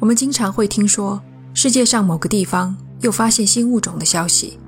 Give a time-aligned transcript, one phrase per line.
[0.00, 1.20] 我们经常会听说
[1.52, 4.58] 世界上某个地方又发现新物种的消息。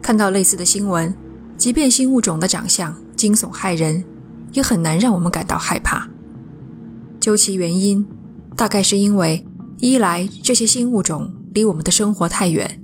[0.00, 1.12] 看到类似的新闻，
[1.56, 4.02] 即便新物种的长相惊悚骇人，
[4.52, 6.08] 也很难让我们感到害怕。
[7.18, 8.06] 究其原因，
[8.54, 9.44] 大概是因为
[9.78, 12.80] 一来这些新物种离我们的生活太远，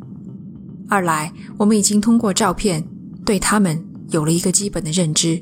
[0.88, 2.84] 二来我们已经通过照片
[3.24, 3.80] 对它们
[4.10, 5.40] 有了一个基本的认知。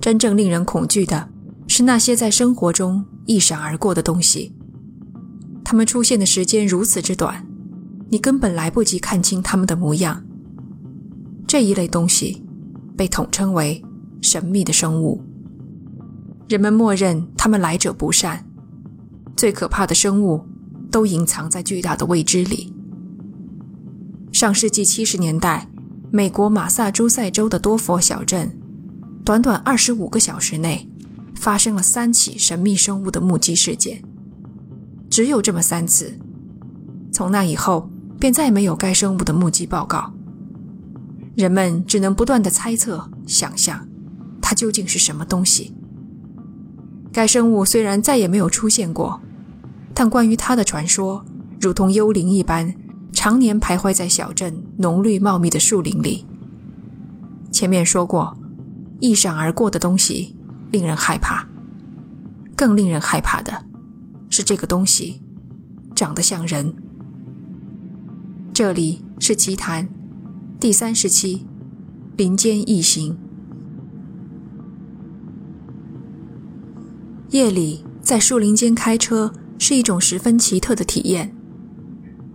[0.00, 1.28] 真正令人恐惧的
[1.68, 4.52] 是那些在生活中一闪而过的东西。
[5.74, 7.44] 它们出现的时间如此之短，
[8.08, 10.24] 你根本来不及看清它们的模样。
[11.48, 12.40] 这一类东西
[12.96, 13.82] 被统称为
[14.22, 15.20] 神秘的生物。
[16.48, 18.46] 人们默认它们来者不善，
[19.36, 20.46] 最可怕的生物
[20.92, 22.72] 都隐藏在巨大的未知里。
[24.30, 25.68] 上世纪七十年代，
[26.12, 28.56] 美国马萨诸塞州的多佛小镇，
[29.24, 30.88] 短短二十五个小时内，
[31.34, 34.00] 发生了三起神秘生物的目击事件。
[35.14, 36.18] 只有这么三次，
[37.12, 40.12] 从那以后便再没有该生物的目击报告。
[41.36, 43.86] 人们只能不断的猜测、想象，
[44.42, 45.72] 它究竟是什么东西。
[47.12, 49.20] 该生物虽然再也没有出现过，
[49.94, 51.24] 但关于它的传说
[51.60, 52.74] 如同幽灵一般，
[53.12, 56.26] 常年徘徊在小镇浓绿茂密的树林里。
[57.52, 58.36] 前面说过，
[58.98, 60.34] 一闪而过的东西
[60.72, 61.46] 令人害怕，
[62.56, 63.66] 更令人害怕的。
[64.36, 65.22] 是这个东西，
[65.94, 66.74] 长得像人。
[68.52, 69.88] 这里是奇谈
[70.58, 71.46] 第三十期，
[72.16, 73.16] 林间异形。
[77.30, 81.32] 夜里在树林间开车是一种十分奇特的体验。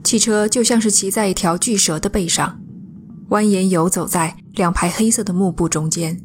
[0.02, 2.61] 汽车就像是骑在一条巨蛇的背上，
[3.31, 6.17] 蜿蜒游走在两排黑色的幕布中间。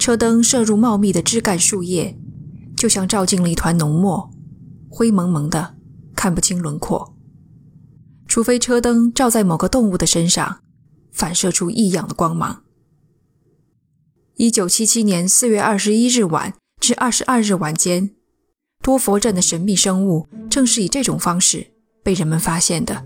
[0.00, 2.18] 车灯射入茂密的枝干树叶，
[2.76, 4.28] 就像照进了一团浓墨。
[4.88, 5.76] 灰蒙蒙的，
[6.14, 7.14] 看不清轮廓。
[8.26, 10.60] 除非车灯照在某个动物的身上，
[11.12, 12.62] 反射出异样的光芒。
[14.36, 18.10] 一九七七年四月二十一日晚至二十二日晚间，
[18.82, 21.72] 多佛镇的神秘生物正是以这种方式
[22.04, 23.04] 被人们发现的。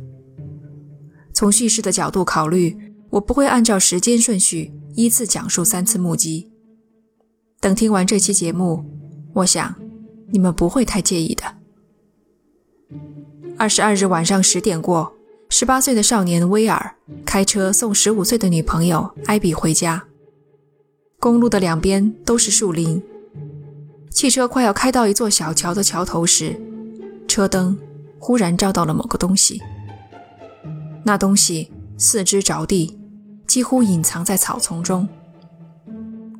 [1.32, 2.76] 从叙事的角度考虑，
[3.10, 6.50] 我不会按照时间顺序依次讲述三次目击。
[7.60, 8.84] 等听完这期节目，
[9.34, 9.74] 我想
[10.32, 11.61] 你们不会太介意的。
[13.62, 15.14] 二十二日晚上十点过，
[15.48, 20.02] 十八岁的少年威尔开车送十五岁的女朋友艾比回家。
[21.20, 23.00] 公路的两边都是树林，
[24.10, 26.60] 汽车快要开到一座小桥的桥头时，
[27.28, 27.78] 车灯
[28.18, 29.62] 忽然照到了某个东西。
[31.04, 32.98] 那东西四肢着地，
[33.46, 35.08] 几乎隐藏在草丛中。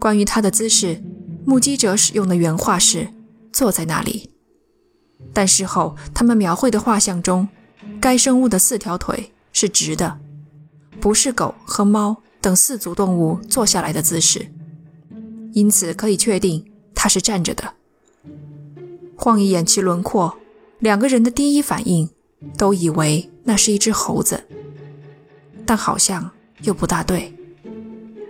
[0.00, 1.00] 关于它的姿势，
[1.46, 3.06] 目击者使用的原话是
[3.54, 4.30] ：“坐在那里。”
[5.32, 7.48] 但事后，他们描绘的画像中，
[8.00, 10.18] 该生物的四条腿是直的，
[11.00, 14.46] 不是狗和猫等四足动物坐下来的姿势，
[15.52, 17.74] 因此可以确定它是站着的。
[19.16, 20.36] 晃一眼其轮廓，
[20.80, 22.10] 两个人的第一反应
[22.58, 24.44] 都以为那是一只猴子，
[25.64, 26.30] 但好像
[26.62, 27.32] 又不大对。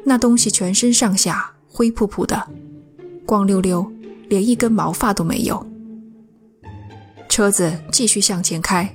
[0.05, 2.49] 那东西全身上下灰扑扑的，
[3.25, 3.91] 光溜溜，
[4.29, 5.67] 连一根毛发都没有。
[7.33, 8.95] 车子继续向前开，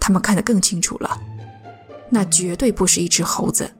[0.00, 1.16] 他们看得更清楚了。
[2.10, 3.70] 那绝对不是一只猴子，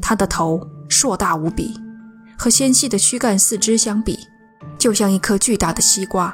[0.00, 1.74] 它的头硕大无比，
[2.38, 4.16] 和纤细的躯干四肢相比，
[4.78, 6.32] 就像一颗巨大的西瓜。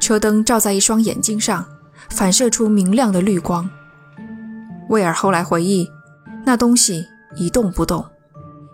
[0.00, 1.66] 车灯照在一双眼睛上，
[2.08, 3.68] 反射出明亮的绿光。
[4.88, 5.86] 威尔后来回忆，
[6.46, 7.06] 那东西
[7.36, 8.02] 一动不动，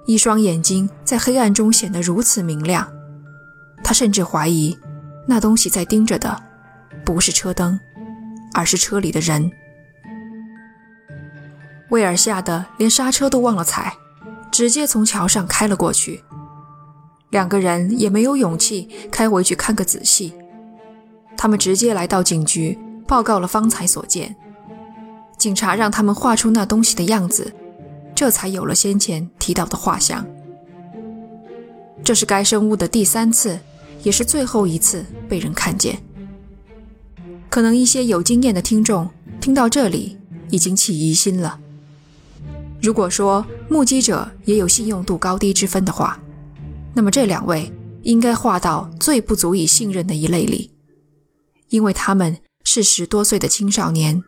[0.06, 2.88] 一双眼睛在黑暗中显得如此明亮，
[3.82, 4.78] 他甚至怀疑。
[5.30, 6.42] 那东西在盯着的，
[7.04, 7.78] 不是车灯，
[8.52, 9.48] 而是车里的人。
[11.90, 13.94] 威尔吓得连刹车都忘了踩，
[14.50, 16.24] 直接从桥上开了过去。
[17.30, 20.34] 两个人也没有勇气开回去看个仔细，
[21.36, 22.76] 他们直接来到警局
[23.06, 24.34] 报告了方才所见。
[25.38, 27.54] 警察让他们画出那东西的样子，
[28.16, 30.26] 这才有了先前提到的画像。
[32.02, 33.60] 这是该生物的第三次。
[34.02, 36.02] 也是最后一次被人看见。
[37.48, 39.10] 可能一些有经验的听众
[39.40, 40.16] 听到这里
[40.50, 41.58] 已经起疑心了。
[42.80, 46.20] 如果说目击者也有信用度高低之分的话，
[46.94, 50.70] 那么这两位应该划到最不足以信任的一类里，
[51.68, 54.22] 因为他们是十多岁的青少年。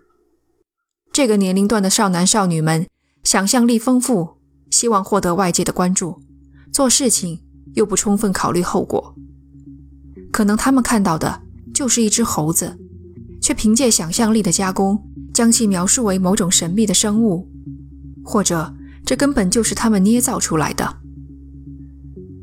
[1.13, 2.87] 这个年龄段的少男少女们
[3.23, 4.37] 想象力丰富，
[4.71, 6.21] 希望获得外界的关注，
[6.73, 7.43] 做事情
[7.75, 9.15] 又不充分考虑后果。
[10.33, 11.43] 可能他们看到的
[11.73, 12.79] 就是一只猴子，
[13.41, 17.49] 却凭借想象力的加工，将其描述为某种神秘的生物，
[18.25, 18.75] 或者
[19.05, 20.97] 这根本就是他们捏造出来的。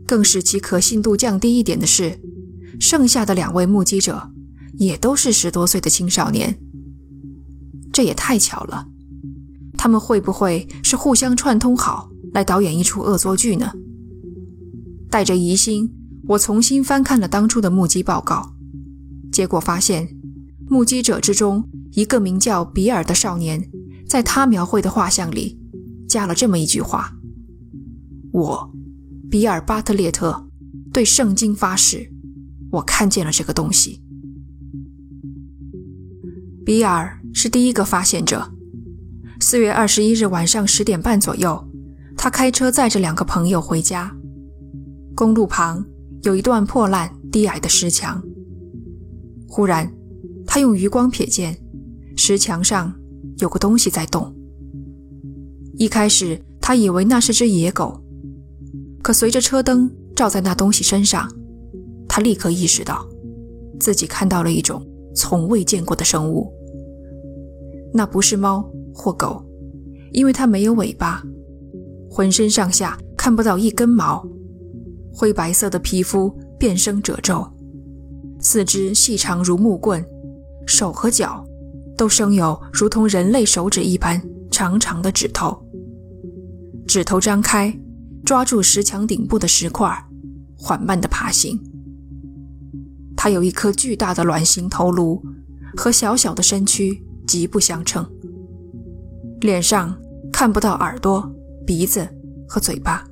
[0.05, 2.19] 更使其可信度降低一点的是，
[2.79, 4.31] 剩下的两位目击者
[4.77, 6.59] 也都是十多岁的青少年。
[7.91, 8.87] 这也太巧了，
[9.77, 13.73] 他们会不会是互相串通好来导演一出恶作剧呢？
[15.09, 15.91] 带着疑心，
[16.29, 18.53] 我重新翻看了当初的目击报告，
[19.31, 20.07] 结果发现，
[20.67, 23.67] 目击者之中一个名叫比尔的少年，
[24.07, 25.59] 在他描绘的画像里
[26.07, 27.15] 加了这么一句话
[28.31, 28.71] ：“我。”
[29.27, 30.47] 比尔·巴特列特
[30.91, 32.11] 对圣经发誓
[32.73, 34.01] ：“我看见了这个东西。”
[36.63, 38.51] 比尔是第一个发现者。
[39.39, 41.67] 四月二十一日晚上十点半左右，
[42.15, 44.15] 他开车载着两个朋友回家。
[45.15, 45.85] 公路旁
[46.23, 48.21] 有一段破烂低矮的石墙。
[49.47, 49.91] 忽然，
[50.45, 51.57] 他用余光瞥见
[52.15, 52.93] 石墙上
[53.37, 54.33] 有个东西在动。
[55.77, 58.01] 一开始，他以为那是只野狗。
[59.01, 61.31] 可随着车灯照在那东西身上，
[62.07, 63.07] 他立刻意识到，
[63.79, 66.51] 自己看到了一种从未见过的生物。
[67.93, 69.43] 那不是猫或狗，
[70.11, 71.23] 因为它没有尾巴，
[72.09, 74.27] 浑身上下看不到一根毛，
[75.13, 77.47] 灰白色的皮肤变生褶皱，
[78.39, 80.05] 四肢细长如木棍，
[80.65, 81.45] 手和脚
[81.97, 85.61] 都生有如同人类手指一般长长的指头，
[86.87, 87.77] 指头张开。
[88.25, 89.89] 抓住石墙顶部的石块，
[90.55, 91.59] 缓慢地爬行。
[93.15, 95.23] 它有一颗巨大的卵形头颅，
[95.75, 98.05] 和小小的身躯极不相称。
[99.39, 99.97] 脸上
[100.31, 101.27] 看不到耳朵、
[101.65, 102.07] 鼻子
[102.47, 103.07] 和嘴巴，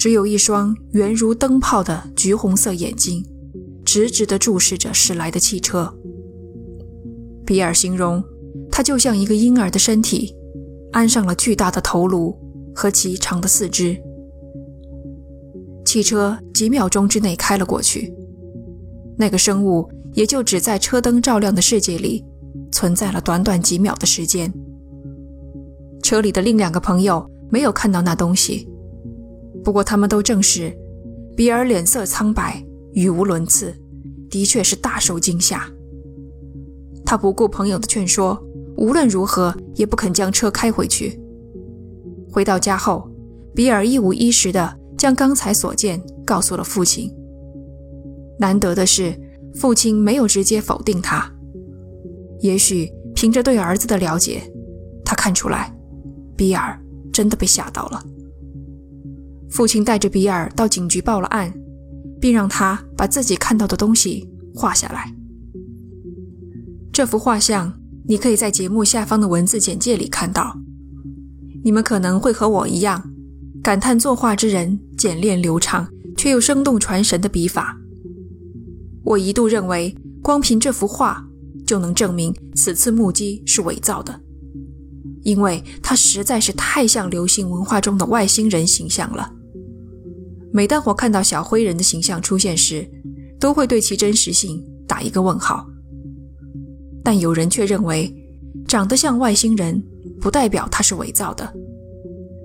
[0.00, 3.22] 只有一双圆如灯泡的橘红色眼睛，
[3.84, 5.94] 直直地注视着驶来的汽车。
[7.44, 8.24] 比尔形容，
[8.72, 10.34] 它就像一个婴儿的身体，
[10.92, 12.34] 安上了巨大的头颅。
[12.72, 14.00] 和极长的四肢，
[15.84, 18.14] 汽车几秒钟之内开了过去。
[19.18, 22.24] 那个生物也就只在车灯照亮的世界里
[22.72, 24.50] 存在了短短几秒的时间。
[26.02, 28.66] 车里的另两个朋友没有看到那东西，
[29.64, 30.76] 不过他们都证实，
[31.36, 33.74] 比尔脸色苍白，语无伦次，
[34.28, 35.68] 的确是大受惊吓。
[37.04, 38.40] 他不顾朋友的劝说，
[38.76, 41.20] 无论如何也不肯将车开回去。
[42.30, 43.10] 回到家后，
[43.54, 47.12] 比尔一五一十地将刚才所见告诉了父亲。
[48.38, 49.12] 难得的是，
[49.54, 51.30] 父亲没有直接否定他。
[52.40, 54.40] 也许凭着对儿子的了解，
[55.04, 55.76] 他看出来，
[56.36, 56.80] 比尔
[57.12, 58.02] 真的被吓到了。
[59.50, 61.52] 父亲带着比尔到警局报了案，
[62.20, 65.12] 并让他把自己看到的东西画下来。
[66.92, 67.72] 这幅画像，
[68.06, 70.56] 你可以在节目下方的文字简介里看到。
[71.62, 73.12] 你们可能会和我一样，
[73.62, 75.86] 感叹作画之人简练流畅
[76.16, 77.76] 却又生动传神的笔法。
[79.04, 81.26] 我一度认为，光凭这幅画
[81.66, 84.20] 就能证明此次目击是伪造的，
[85.22, 89.32] 因为它实在是太像流行文化中的外星人形象了。
[90.52, 92.88] 每当我看到小灰人的形象出现时，
[93.38, 95.66] 都会对其真实性打一个问号。
[97.02, 98.14] 但有人却认为，
[98.66, 99.82] 长得像外星人。
[100.20, 101.50] 不代表它是伪造的。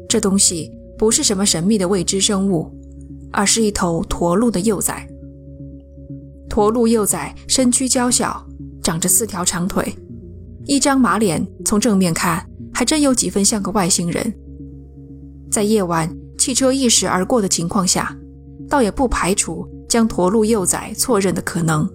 [0.07, 2.71] 这东西不是什么神秘的未知生物，
[3.31, 5.05] 而是一头驼鹿的幼崽。
[6.49, 8.47] 驼鹿幼崽身躯娇小，
[8.81, 9.93] 长着四条长腿，
[10.65, 14.33] 一张马脸，从正面看还真有几分像个外星人。
[15.51, 16.09] 在夜晚
[16.45, 18.15] 汽车一驶而过的情况下，
[18.69, 21.89] 倒也不排除将驼鹿幼崽错认的可能。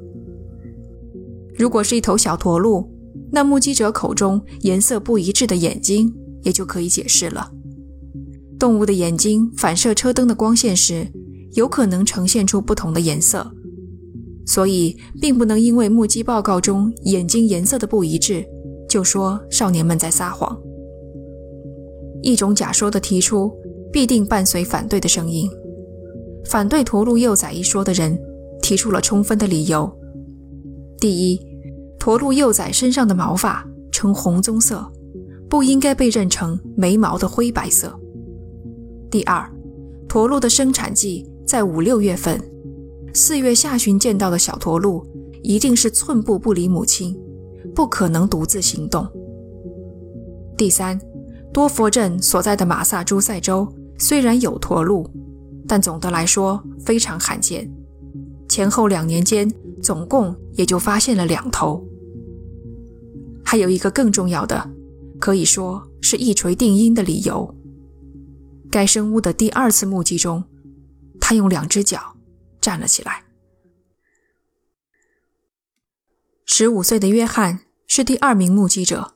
[1.57, 2.85] 如果是一头小驼鹿。
[3.31, 7.53] 那目击者口中颜色不一致的眼睛也就可以解释了。
[8.59, 11.07] 动物的眼睛反射车灯的光线时，
[11.53, 13.49] 有可能呈现出不同的颜色，
[14.47, 18.45] 所以并不能因为目击报告中眼睛颜色的不一致，
[18.89, 20.59] 就说少年们在撒谎。
[22.23, 23.53] 一种假说的提出，
[23.93, 25.51] 必定伴随反对的声音。
[26.45, 28.19] 反对驼鹿幼崽一说的人
[28.63, 29.91] 提出了充分的理由：
[30.99, 31.41] 第一。
[31.99, 34.91] 驼鹿幼崽身上的毛发呈红棕色，
[35.51, 37.95] 不应该被认成没毛的灰白色。
[39.11, 39.47] 第二，
[40.09, 42.41] 驼鹿的生产季在五六月份，
[43.13, 45.07] 四月下旬见到的小驼鹿
[45.43, 47.15] 一定是寸步不离母亲，
[47.75, 49.07] 不可能独自行动。
[50.57, 50.99] 第三，
[51.53, 53.69] 多佛镇所在的马萨诸塞州
[54.01, 55.09] 虽然有驼鹿，
[55.69, 57.71] 但总的来说非常罕见，
[58.49, 59.49] 前后两年间
[59.83, 61.87] 总共也就发现了两头。
[63.45, 64.71] 还有一个更重要的，
[65.21, 67.55] 可以说是一锤定音的理由。
[68.71, 70.45] 该生物的第二次目击中，
[71.21, 72.17] 它用两只脚
[72.61, 73.25] 站了起来。
[76.47, 79.15] 十五岁的约翰是第二名目击者。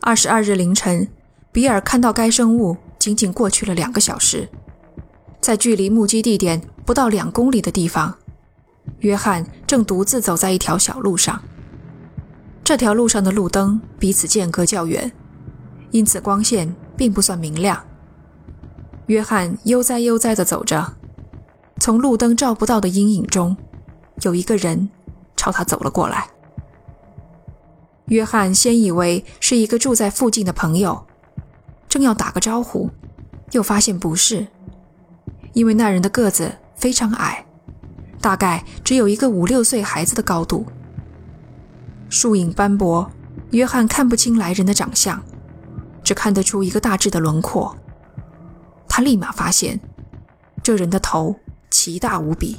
[0.00, 1.08] 二十二日凌晨，
[1.52, 4.48] 比尔看到该生物仅仅过去了两个小时，
[5.40, 8.16] 在距离目击地点不到两公里的地方，
[9.00, 11.42] 约翰正独自走在一条小路上。
[12.64, 15.10] 这条路上的路灯彼此间隔较远，
[15.90, 17.82] 因此光线并不算明亮。
[19.06, 20.94] 约翰悠哉悠哉地走着，
[21.80, 23.56] 从路灯照不到的阴影中，
[24.22, 24.90] 有一个人。
[25.40, 26.28] 朝他走了过来。
[28.06, 31.06] 约翰先以为是一个住在附近的朋友，
[31.88, 32.90] 正要打个招呼，
[33.52, 34.46] 又发现不是，
[35.52, 37.46] 因为那人的个子非常矮，
[38.20, 40.66] 大概只有一个五六岁孩子的高度。
[42.08, 43.10] 树影斑驳，
[43.50, 45.22] 约翰看不清来人的长相，
[46.04, 47.76] 只看得出一个大致的轮廓。
[48.88, 49.80] 他立马发现，
[50.62, 51.34] 这人的头
[51.70, 52.56] 奇大无比，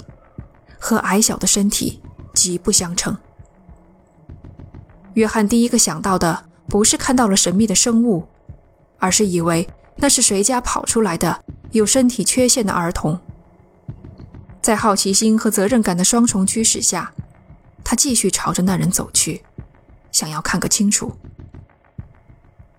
[0.79, 2.01] 和矮小的身体。
[2.31, 3.17] 极不相称。
[5.15, 8.25] 约翰第一个想到的不是看到了神秘的生物，
[8.99, 13.19] 而是以为那是谁家跑出来的有身体缺陷的儿童。
[14.61, 17.11] 在好奇心和责任感的双重驱使下，
[17.83, 19.41] 他继续朝着那人走去，
[20.11, 21.13] 想要看个清楚。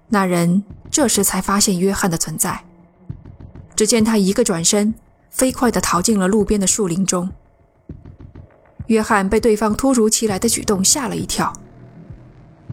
[0.08, 2.64] 那人这时才发现约翰的存在，
[3.74, 4.94] 只见他一个转身，
[5.30, 7.30] 飞快地逃进了路边的树林中。
[8.86, 11.52] 约翰被对方突如其来的举动吓了一跳。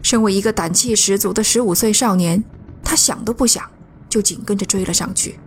[0.02, 2.44] 身为一个胆气十足的十五岁少年，
[2.88, 3.70] 他想都不想
[4.08, 5.38] 就紧跟着追了上去。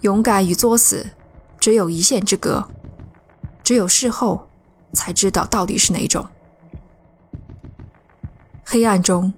[0.00, 1.06] 勇敢与作死
[1.60, 2.66] 只有一线之隔，
[3.62, 4.48] 只有事后
[4.94, 6.26] 才知道到底是哪种。
[8.64, 9.34] 黑暗中，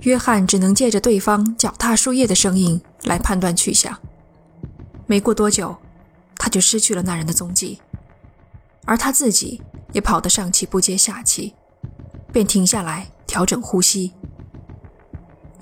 [0.00, 3.96] 约翰只能借着对方脚踏树叶的声音来判断去向。
[5.06, 5.76] 没过多久，
[6.36, 7.80] 他就失去了那人的踪迹。
[8.84, 11.54] 而他自己也跑得上气不接下气，
[12.32, 14.12] 便停下来调整呼吸。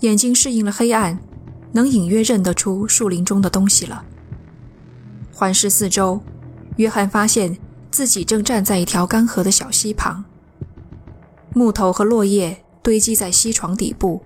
[0.02, 1.16] 眼睛适应了黑暗，
[1.70, 4.04] 能隐约认得出树林中的东西了。
[5.32, 6.20] 环视四周，
[6.76, 7.56] 约翰发现
[7.88, 10.24] 自己正站在一条干涸的小溪旁。
[11.54, 14.20] 木头和落叶堆积在溪床底部，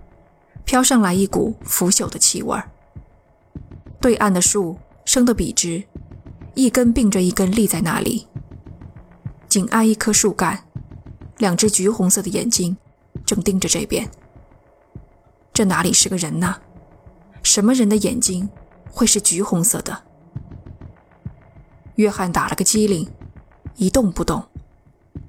[0.65, 2.59] 飘上来一股腐朽的气味。
[4.01, 5.85] 对岸的树生得笔直，
[6.55, 8.27] 一根并着一根立在那里。
[9.47, 10.65] 紧挨一棵树干，
[11.37, 12.75] 两只橘红色的眼睛
[13.27, 14.09] 正盯着这边。
[15.57, 16.55] 这哪里是个人呢？
[17.43, 18.47] 什么人的眼睛
[18.91, 20.03] 会是橘红色的？
[21.95, 23.09] 约翰打了个激灵，
[23.77, 24.47] 一动不动，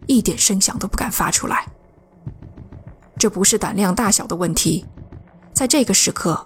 [0.05, 1.65] 一点声响都不敢发出来。
[3.17, 4.85] 这不是胆量大小的问题，
[5.53, 6.45] 在这个时刻，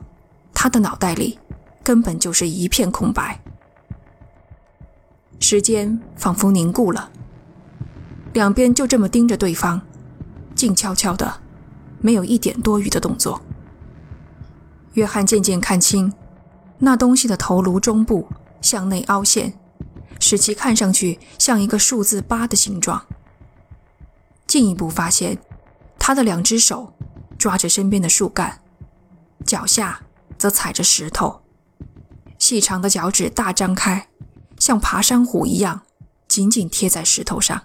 [0.53, 1.39] 他的脑袋里
[1.83, 3.41] 根本就是一片空白。
[5.39, 7.09] 时间仿佛凝固了。
[8.33, 9.81] 两边就这么盯着对方，
[10.53, 11.41] 静悄悄的，
[11.99, 13.41] 没有一点多余的动作。
[14.93, 16.11] 约翰渐渐看清，
[16.79, 18.27] 那东西的头颅中部
[18.61, 19.53] 向内凹陷，
[20.19, 23.05] 使其看上去像一个数字八的形状。
[24.47, 25.37] 进一步发现，
[25.97, 26.93] 他的两只手
[27.37, 28.61] 抓着身边的树干，
[29.45, 30.01] 脚下
[30.37, 31.41] 则踩着石头，
[32.37, 34.09] 细长的脚趾大张开，
[34.59, 35.83] 像爬山虎一样，
[36.27, 37.63] 紧紧贴在石头上。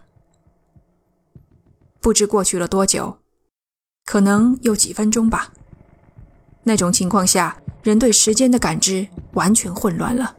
[2.00, 3.18] 不知过去了多久，
[4.04, 5.52] 可能有几分钟吧。
[6.68, 10.35] 那种情况下，人对时间的感知完全混乱了。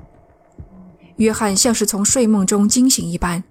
[1.15, 3.41] 约翰像是从睡梦中惊醒一般，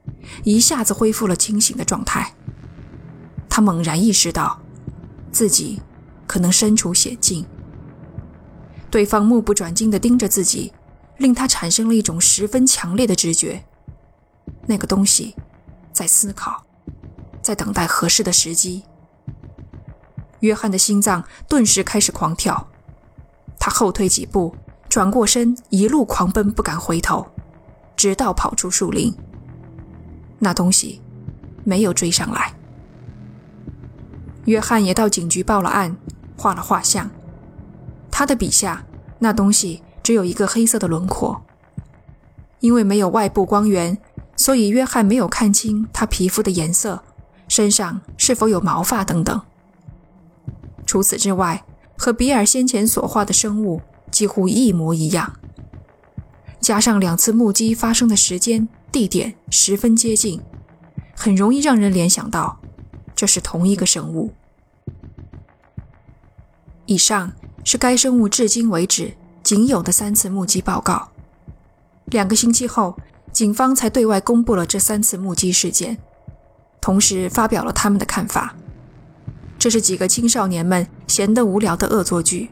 [0.45, 2.35] 一下子恢复了清醒的状态。
[3.49, 4.61] 他猛然意识到，
[5.33, 5.81] 自己
[6.27, 7.47] 可能身处险境。
[8.91, 10.75] 对方目不转睛地盯着自己，
[11.17, 13.65] 令他产生了一种十分强烈的直觉：
[14.67, 15.35] 那个东西
[15.95, 16.63] 在思考。
[17.41, 18.83] 在等待合适的时机，
[20.41, 22.69] 约翰的心脏顿时开始狂跳。
[23.59, 24.55] 他后退几步，
[24.89, 27.27] 转过身，一路狂奔，不敢回头，
[27.97, 29.15] 直到跑出树林。
[30.39, 31.01] 那东西
[31.65, 32.55] 没有追上来。
[34.45, 35.97] 约翰也到警局报了案，
[36.37, 37.11] 画了画像。
[38.11, 38.85] 他的笔下，
[39.19, 41.43] 那东西只有一个黑色的轮廓。
[42.61, 43.99] 因为没有外部光源，
[44.37, 47.03] 所以约翰没有看清他皮肤的颜色。
[47.49, 49.41] 身上是否有毛发等等。
[50.97, 51.63] 除此之外，
[51.99, 55.31] 和比尔先前所画的生物几乎一模一样。
[56.59, 60.41] 加上两次目击发生的时间、地点十分接近，
[61.15, 62.59] 很容易让人联想到
[63.15, 64.33] 这是同一个生物。
[66.87, 67.31] 以上
[67.63, 69.13] 是该生物至今为止
[69.43, 71.11] 仅有的三次目击报告。
[72.07, 72.97] 两个星期后，
[73.31, 75.99] 警方才对外公布了这三次目击事件，
[76.81, 78.57] 同时发表了他们的看法。
[79.67, 82.51] 这是几个青少年们闲得无聊的恶作剧。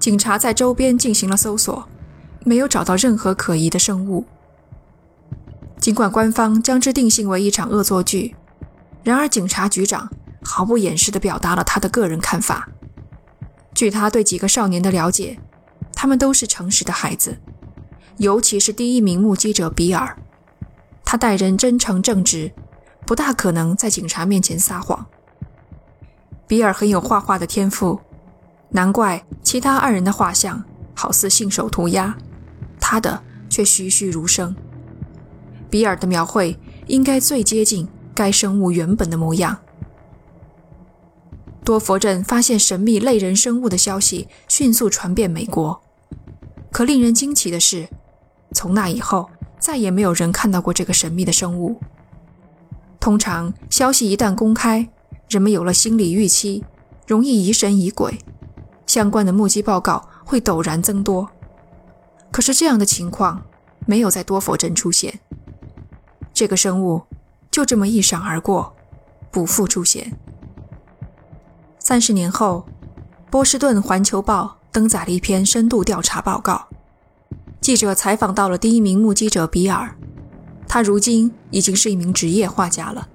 [0.00, 1.88] 警察在周边进行了搜索，
[2.42, 4.24] 没有找到任何可疑的生物。
[5.78, 8.34] 尽管官方将之定性为一场恶作剧，
[9.04, 10.10] 然而警察局长
[10.42, 12.68] 毫不掩饰地表达了他的个人看法。
[13.72, 15.38] 据他对几个少年的了解，
[15.94, 17.38] 他们都是诚实的孩子，
[18.16, 20.18] 尤其是第一名目击者比尔，
[21.04, 22.50] 他待人真诚正直，
[23.06, 25.06] 不大可能在警察面前撒谎。
[26.50, 28.00] 比尔很有画画的天赋。
[28.70, 30.60] 难怪其他二人的画像
[30.96, 32.18] 好似信手涂鸦，
[32.80, 34.52] 他的却栩栩如生。
[35.70, 39.56] 比尔的描绘应该最接近该生物原本的模样。
[41.64, 45.80] 多佛镇发现神秘类人生物的消息迅速传遍美国，
[46.72, 47.88] 可令人惊奇的是，
[48.50, 49.30] 从那以后
[49.60, 51.80] 再也没有人看到过这个神秘的生物。
[52.98, 54.88] 通常，消息一旦公开，
[55.30, 56.64] 人们有了心理预期，
[57.06, 58.18] 容易疑神疑鬼。
[58.84, 61.30] 相关的目击报告会陡然增多，
[62.32, 63.40] 可是这样的情况
[63.86, 65.20] 没有在多佛镇出现。
[66.34, 67.02] 这个生物
[67.48, 68.74] 就这么一闪而过，
[69.30, 70.18] 不复出现。
[71.78, 72.66] 三十年后，
[73.30, 76.66] 波士顿环球报登载了一篇深度调查报告，
[77.60, 79.96] 记者采访到了第一名目击者比尔，
[80.66, 83.08] 他如今已经是一名职业画家了。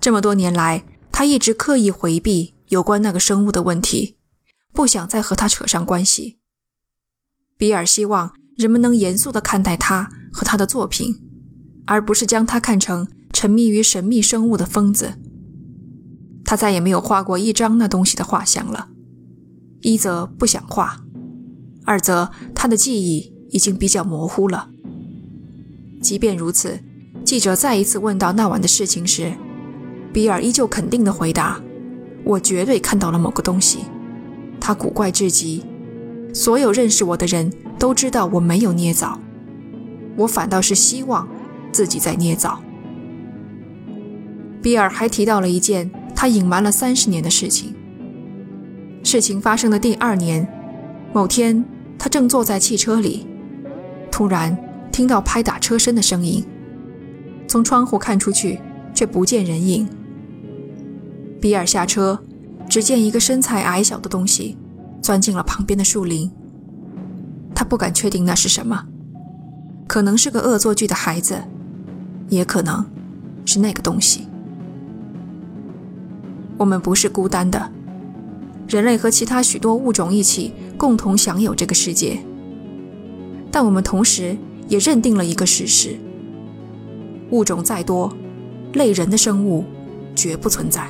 [0.00, 4.16] 这么多年来，他一直刻意回避有关那个生物的问题。
[4.72, 6.38] 不想再和他扯上关系。
[7.58, 11.20] 比尔希望人们能严肃地看待他和他的作品，
[11.86, 15.14] 而不是将他看成沉迷于神秘生物的疯子。
[16.44, 18.90] 他再也没有画过一张那东西的画像了，
[19.80, 21.04] 一则不想画，
[21.84, 24.70] 二则他的记忆已经比较模糊了。
[26.00, 26.80] 即便如此，
[27.24, 29.34] 记者再一次问到那晚的事情时，
[30.12, 31.60] 比尔依旧肯定地回答
[32.24, 33.80] ：“我绝对看到了某个东西。”
[34.60, 35.64] 他古怪至极，
[36.34, 39.18] 所有认识我的人都知道我没有捏造，
[40.16, 41.26] 我反倒是希望
[41.72, 42.60] 自己在捏造。
[44.60, 47.74] 比尔还提到了一件他隐瞒了三十年的事情。
[49.02, 50.46] 事情发生的第二年，
[51.14, 51.64] 某天
[51.98, 53.26] 他正坐在汽车里，
[54.10, 54.56] 突然
[54.92, 56.44] 听到拍打车身的声音，
[57.48, 58.60] 从窗户看出去
[58.94, 59.88] 却不见人影。
[61.40, 62.20] 比尔下车。
[62.68, 64.56] 只见一个身材矮小的东西
[65.02, 66.30] 钻进了旁边的树林。
[67.52, 68.86] 他不敢确定那是什么，
[69.88, 71.42] 可能是个恶作剧的孩子，
[72.28, 72.86] 也可能
[73.44, 74.28] 是那个东西。
[76.56, 77.72] 我们不是孤单的，
[78.68, 82.20] 人类和其他许多物种一起共同享有这个世界。
[83.50, 84.36] 但我们同时
[84.68, 85.98] 也认定了一个事实：
[87.32, 88.16] 物种再多，
[88.74, 89.64] 类人的生物
[90.14, 90.88] 绝不存在。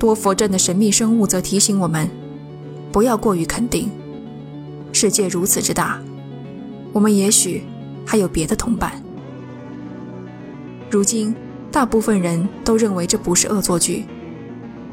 [0.00, 2.08] 多佛镇的神秘生物则提醒我们，
[2.90, 3.90] 不要过于肯定。
[4.92, 6.00] 世界如此之大，
[6.90, 7.62] 我们也许
[8.06, 8.90] 还有别的同伴。
[10.90, 11.34] 如今，
[11.70, 14.06] 大部分人都认为这不是恶作剧。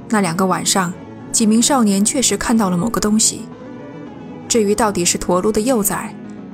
[0.10, 0.93] 那两个晚上，
[1.32, 3.43] 几名少年确实看到了某个东西。
[4.50, 6.13] 至于到底是驼鹿的幼崽、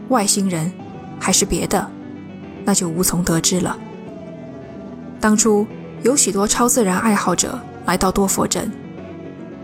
[0.09, 0.71] 外星人，
[1.19, 1.89] 还是别的，
[2.63, 3.75] 那就无从得知了。
[5.19, 5.65] 当初
[6.03, 7.59] 有许多超自然爱好者。
[7.85, 8.71] 来到多佛镇，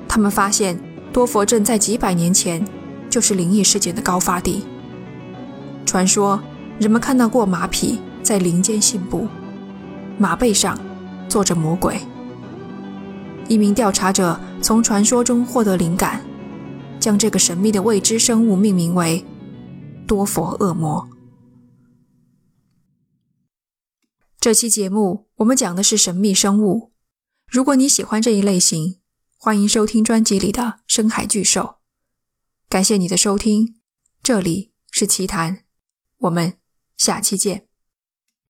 [0.07, 0.79] 他们发现
[1.11, 2.65] 多佛镇在几百年前
[3.09, 4.65] 就是灵异事件的高发地。
[5.85, 6.39] 传说
[6.79, 9.27] 人们看到过马匹在林间信步，
[10.17, 10.77] 马背上
[11.27, 11.99] 坐着魔鬼。
[13.47, 16.23] 一名调查者从传说中获得灵感，
[16.99, 19.25] 将这个神秘的未知生物命名为
[20.05, 21.09] 多佛恶魔。
[24.39, 26.88] 这期节目我们讲的是神秘生物。
[27.51, 28.99] 如果你喜欢这一类型，
[29.35, 31.61] 欢迎收听专辑里的《深海巨兽》。
[32.69, 33.81] 感谢你的收听，
[34.21, 35.63] 这里是奇谈，
[36.19, 36.59] 我们
[36.95, 37.68] 下期见。